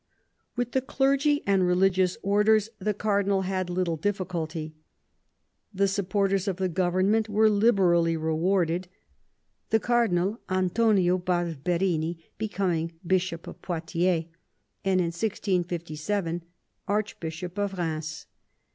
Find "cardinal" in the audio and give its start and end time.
2.95-3.43, 9.79-10.39